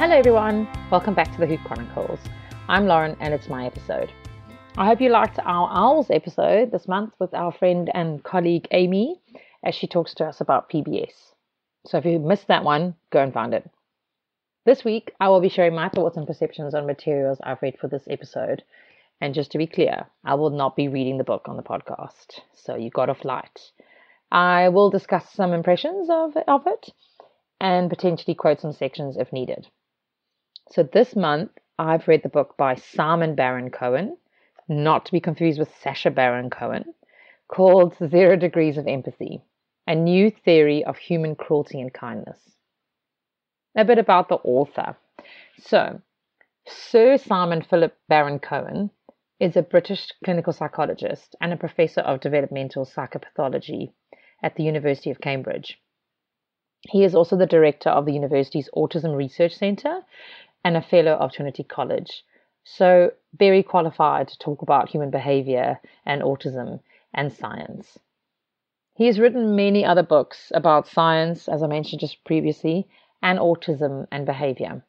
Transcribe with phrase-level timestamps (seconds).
[0.00, 0.66] Hello, everyone.
[0.90, 2.20] Welcome back to the Hoot Chronicles.
[2.68, 4.10] I'm Lauren, and it's my episode.
[4.78, 9.20] I hope you liked our Owls episode this month with our friend and colleague Amy
[9.62, 11.34] as she talks to us about PBS.
[11.84, 13.68] So if you missed that one, go and find it.
[14.64, 17.88] This week, I will be sharing my thoughts and perceptions on materials I've read for
[17.88, 18.64] this episode.
[19.20, 22.40] And just to be clear, I will not be reading the book on the podcast,
[22.54, 23.70] so you got a flight.
[24.32, 26.88] I will discuss some impressions of, of it
[27.60, 29.66] and potentially quote some sections if needed.
[30.72, 34.16] So this month, I've read the book by Simon Baron Cohen,
[34.68, 36.94] not to be confused with Sacha Baron Cohen,
[37.48, 39.42] called Zero Degrees of Empathy
[39.88, 42.38] A New Theory of Human Cruelty and Kindness.
[43.76, 44.96] A bit about the author.
[45.58, 46.00] So,
[46.68, 48.90] Sir Simon Philip Baron Cohen
[49.40, 53.92] is a British clinical psychologist and a professor of developmental psychopathology
[54.40, 55.80] at the University of Cambridge.
[56.82, 60.02] He is also the director of the university's Autism Research Centre
[60.64, 62.24] and a fellow of Trinity College.
[62.64, 66.80] So, very qualified to talk about human behavior and autism
[67.14, 67.98] and science.
[68.94, 72.86] He has written many other books about science, as I mentioned just previously,
[73.22, 74.84] and autism and behavior.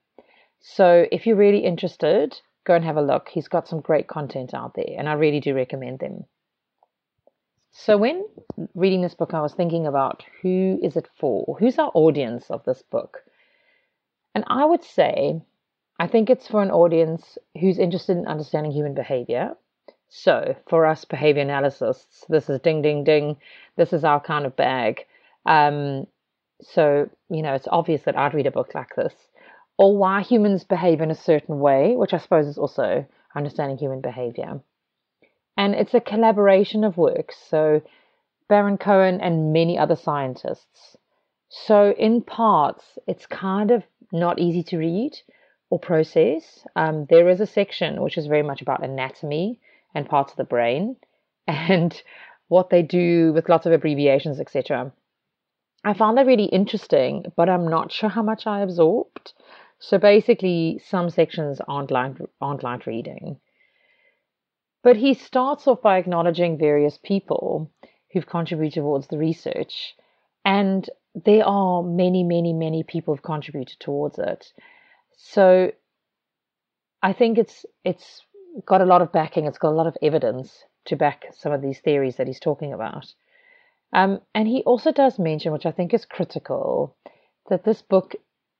[0.60, 3.30] So, if you're really interested, go and have a look.
[3.30, 6.26] He's got some great content out there, and I really do recommend them.
[7.72, 8.26] So, when
[8.76, 11.56] reading this book, I was thinking about who is it for?
[11.60, 13.24] Who's our audience of this book?
[14.36, 15.42] And I would say
[16.02, 19.56] I think it's for an audience who's interested in understanding human behavior.
[20.10, 23.38] So, for us behavior analysts, this is ding, ding, ding.
[23.78, 25.06] This is our kind of bag.
[25.46, 26.08] Um,
[26.60, 29.14] so, you know, it's obvious that I'd read a book like this.
[29.78, 34.02] Or why humans behave in a certain way, which I suppose is also understanding human
[34.02, 34.60] behavior.
[35.56, 37.36] And it's a collaboration of works.
[37.48, 37.84] So,
[38.50, 40.98] Baron Cohen and many other scientists.
[41.48, 45.16] So, in parts, it's kind of not easy to read
[45.72, 46.68] or process.
[46.76, 49.60] Um, there is a section which is very much about anatomy
[49.96, 50.98] and parts of the brain
[51.48, 52.00] and
[52.50, 54.92] what they do with lots of abbreviations, etc.
[55.84, 59.34] I found that really interesting, but I'm not sure how much I absorbed.
[59.80, 63.40] So basically, some sections aren't light, aren't light reading.
[64.84, 67.72] But he starts off by acknowledging various people
[68.12, 69.96] who've contributed towards the research.
[70.44, 74.52] And there are many, many, many people who've contributed towards it.
[75.24, 75.72] So
[77.02, 78.26] I think it's it's
[78.66, 79.46] got a lot of backing.
[79.46, 82.74] It's got a lot of evidence to back some of these theories that he's talking
[82.74, 83.14] about.
[83.94, 86.96] Um, and he also does mention, which I think is critical,
[87.50, 88.16] that this book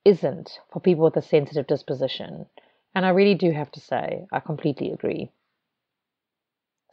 [0.06, 2.46] isn't for people with a sensitive disposition.
[2.94, 5.32] And I really do have to say, I completely agree.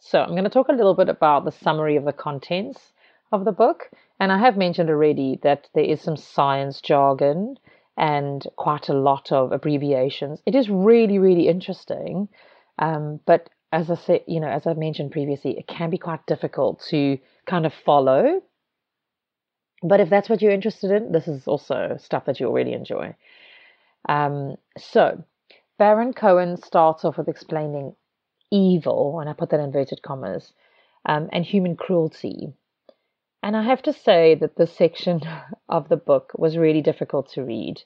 [0.00, 2.92] So I'm going to talk a little bit about the summary of the contents
[3.32, 3.90] of the book.
[4.18, 7.58] And I have mentioned already that there is some science jargon
[7.98, 10.40] and quite a lot of abbreviations.
[10.46, 12.28] It is really, really interesting.
[12.78, 16.24] Um, but as I said, you know, as I mentioned previously, it can be quite
[16.26, 18.40] difficult to kind of follow.
[19.82, 23.14] But if that's what you're interested in, this is also stuff that you'll really enjoy.
[24.08, 25.24] Um, so,
[25.76, 27.94] Baron Cohen starts off with explaining
[28.50, 30.52] evil, and I put that in inverted commas,
[31.04, 32.52] um, and human cruelty.
[33.42, 35.20] And I have to say that this section
[35.68, 37.82] of the book was really difficult to read.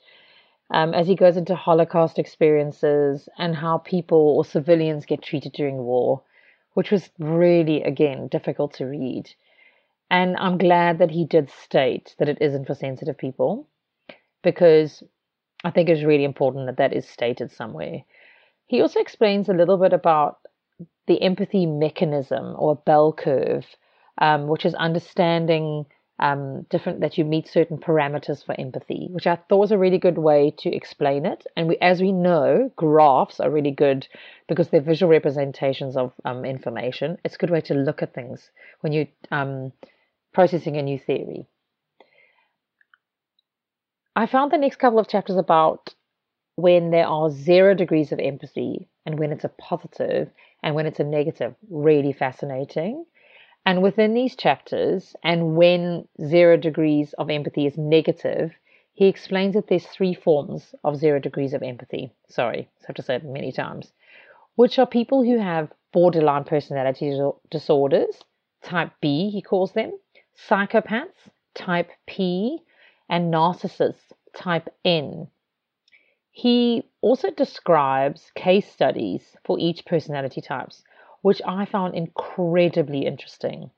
[0.70, 5.78] Um, as he goes into Holocaust experiences and how people or civilians get treated during
[5.78, 6.22] war,
[6.72, 9.34] which was really, again, difficult to read.
[10.10, 13.68] And I'm glad that he did state that it isn't for sensitive people
[14.42, 15.02] because
[15.64, 18.04] I think it's really important that that is stated somewhere.
[18.66, 20.38] He also explains a little bit about
[21.06, 23.66] the empathy mechanism or bell curve
[24.18, 25.86] um, which is understanding
[26.18, 29.98] um, different that you meet certain parameters for empathy, which I thought was a really
[29.98, 31.44] good way to explain it.
[31.56, 34.06] And we, as we know, graphs are really good
[34.48, 37.18] because they're visual representations of um, information.
[37.24, 38.50] It's a good way to look at things
[38.82, 39.72] when you're um,
[40.32, 41.46] processing a new theory.
[44.14, 45.94] I found the next couple of chapters about
[46.54, 50.30] when there are zero degrees of empathy and when it's a positive
[50.62, 53.06] and when it's a negative really fascinating.
[53.64, 58.52] And within these chapters, and when zero degrees of empathy is negative,
[58.92, 62.12] he explains that there's three forms of zero degrees of empathy.
[62.28, 63.92] Sorry, I have to say it many times,
[64.56, 67.16] which are people who have borderline personality
[67.50, 68.18] disorders,
[68.62, 69.92] type B, he calls them,
[70.48, 72.62] psychopaths, type P,
[73.08, 75.28] and narcissists, type N.
[76.30, 80.82] He also describes case studies for each personality types
[81.22, 83.70] which I found incredibly interesting.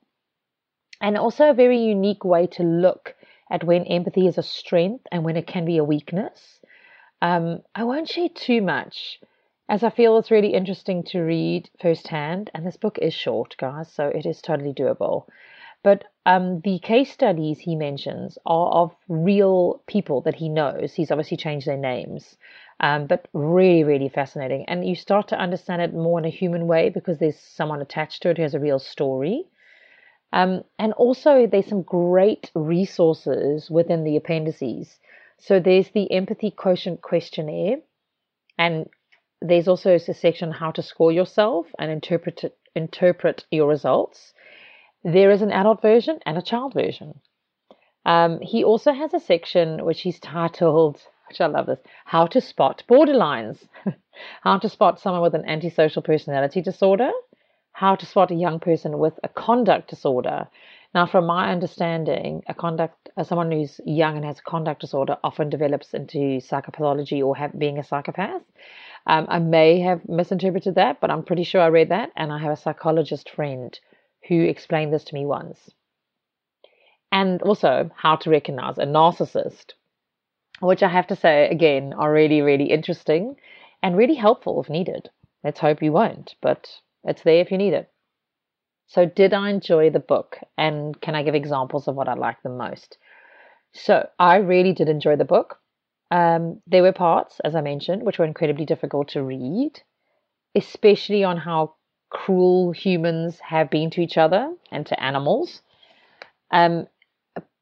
[1.01, 3.15] And also a very unique way to look
[3.49, 6.59] at when empathy is a strength and when it can be a weakness.
[7.21, 9.19] Um, I won't share too much
[9.67, 12.51] as I feel it's really interesting to read firsthand.
[12.53, 15.25] And this book is short, guys, so it is totally doable.
[15.83, 20.93] But um, the case studies he mentions are of real people that he knows.
[20.93, 22.37] He's obviously changed their names,
[22.79, 24.65] um, but really, really fascinating.
[24.67, 28.21] And you start to understand it more in a human way because there's someone attached
[28.23, 29.45] to it who has a real story.
[30.33, 34.99] Um, and also, there's some great resources within the appendices.
[35.37, 37.77] So there's the empathy quotient questionnaire,
[38.57, 38.89] and
[39.41, 42.43] there's also a section how to score yourself and interpret
[42.73, 44.33] interpret your results.
[45.03, 47.19] There is an adult version and a child version.
[48.05, 52.41] Um, he also has a section which he's titled, which I love this, How to
[52.41, 53.67] Spot Borderlines.
[54.41, 57.11] how to spot someone with an antisocial personality disorder,
[57.73, 60.47] how to spot a young person with a conduct disorder.
[60.93, 65.17] Now, from my understanding, a conduct, uh, someone who's young and has a conduct disorder
[65.23, 68.41] often develops into psychopathology or have, being a psychopath.
[69.07, 72.39] Um, I may have misinterpreted that, but I'm pretty sure I read that, and I
[72.39, 73.77] have a psychologist friend
[74.27, 75.69] who explained this to me once.
[77.11, 79.73] And also, how to recognize a narcissist,
[80.59, 83.35] which I have to say, again, are really, really interesting
[83.83, 85.09] and really helpful if needed.
[85.43, 86.69] Let's hope you won't, but
[87.03, 87.91] it's there if you need it.
[88.87, 90.37] So, did I enjoy the book?
[90.57, 92.97] And can I give examples of what I liked the most?
[93.73, 95.59] So, I really did enjoy the book.
[96.11, 99.81] Um, there were parts, as I mentioned, which were incredibly difficult to read,
[100.53, 101.75] especially on how
[102.09, 105.61] cruel humans have been to each other and to animals.
[106.51, 106.87] Um,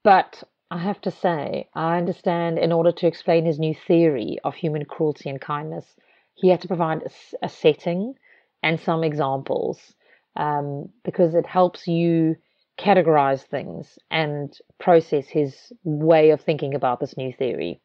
[0.03, 0.43] but
[0.73, 4.85] I have to say, I understand in order to explain his new theory of human
[4.85, 5.85] cruelty and kindness,
[6.33, 8.15] he had to provide a, a setting
[8.63, 9.93] and some examples
[10.35, 12.37] um, because it helps you
[12.79, 17.79] categorize things and process his way of thinking about this new theory.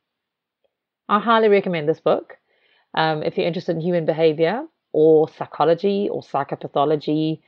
[1.10, 2.38] I highly recommend this book.
[2.94, 4.64] Um, if you're interested in human behavior
[4.94, 7.42] or psychology or psychopathology,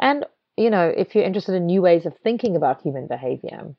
[0.00, 0.26] and
[0.56, 3.76] you know, if you're interested in new ways of thinking about human behavior,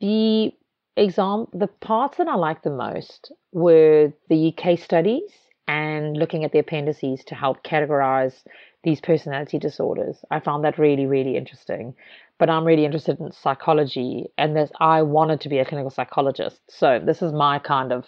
[0.00, 0.52] the
[0.96, 5.30] exam the parts that I liked the most were the case studies
[5.68, 8.42] and looking at the appendices to help categorize
[8.82, 10.16] these personality disorders.
[10.30, 11.94] I found that really, really interesting.
[12.38, 16.60] But I'm really interested in psychology, and this I wanted to be a clinical psychologist.
[16.68, 18.06] So this is my kind of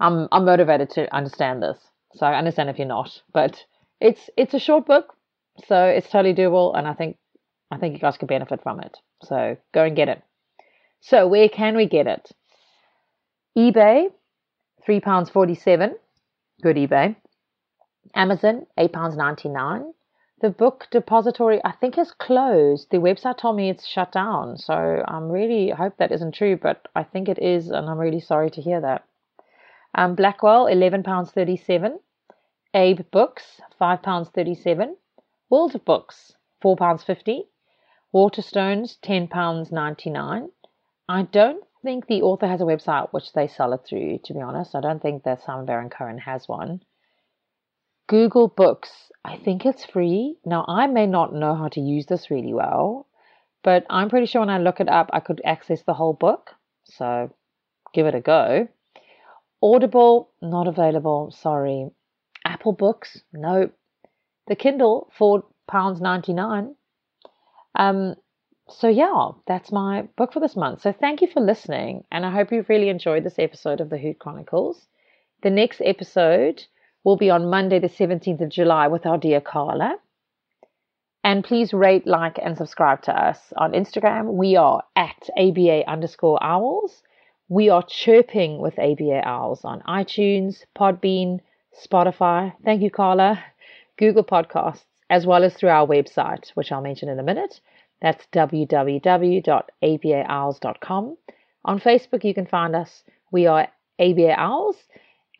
[0.00, 1.78] I'm I'm motivated to understand this.
[2.14, 3.64] So I understand if you're not, but
[4.00, 5.14] it's it's a short book,
[5.66, 7.16] so it's totally doable, and I think
[7.70, 8.96] I think you guys could benefit from it.
[9.22, 10.22] So go and get it.
[11.06, 12.32] So where can we get it?
[13.58, 14.10] eBay,
[14.86, 15.96] three pounds forty seven.
[16.62, 17.14] Good eBay.
[18.14, 19.92] Amazon, £8.99.
[20.40, 22.88] The book depository, I think, is closed.
[22.90, 24.56] The website told me it's shut down.
[24.56, 28.20] So I'm really hope that isn't true, but I think it is, and I'm really
[28.20, 29.04] sorry to hear that.
[29.94, 31.98] Um, Blackwell, £11.37.
[32.72, 34.94] Abe Books, £5.37.
[35.50, 37.44] World of Books, £4.50.
[38.14, 40.48] Waterstones, £10.99.
[41.08, 44.40] I don't think the author has a website which they sell it through, to be
[44.40, 44.74] honest.
[44.74, 46.80] I don't think that Simon Baron Cohen has one.
[48.06, 48.90] Google Books,
[49.24, 50.36] I think it's free.
[50.44, 53.06] Now, I may not know how to use this really well,
[53.62, 56.50] but I'm pretty sure when I look it up, I could access the whole book.
[56.84, 57.34] So
[57.92, 58.68] give it a go.
[59.62, 61.88] Audible, not available, sorry.
[62.44, 63.74] Apple Books, nope.
[64.46, 66.74] The Kindle, £4.99.
[67.76, 68.14] Um,
[68.68, 70.82] so yeah, that's my book for this month.
[70.82, 73.98] So thank you for listening, and I hope you've really enjoyed this episode of the
[73.98, 74.86] Hoot Chronicles.
[75.42, 76.64] The next episode
[77.04, 79.98] will be on Monday, the 17th of July, with our dear Carla.
[81.22, 84.34] And please rate, like, and subscribe to us on Instagram.
[84.34, 87.02] We are at ABA underscore owls.
[87.48, 91.40] We are chirping with ABA owls on iTunes, Podbean,
[91.86, 92.54] Spotify.
[92.64, 93.42] Thank you, Carla.
[93.98, 97.60] Google Podcasts, as well as through our website, which I'll mention in a minute.
[98.04, 101.16] That's www.abaowls.com.
[101.64, 103.02] On Facebook, you can find us.
[103.32, 103.66] We are
[103.98, 104.76] ABA Owls.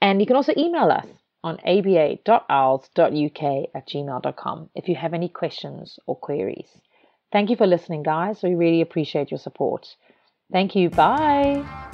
[0.00, 1.04] And you can also email us
[1.42, 3.42] on aba.owls.uk
[3.74, 6.80] at gmail.com if you have any questions or queries.
[7.30, 8.42] Thank you for listening, guys.
[8.42, 9.86] We really appreciate your support.
[10.50, 10.88] Thank you.
[10.88, 11.92] Bye.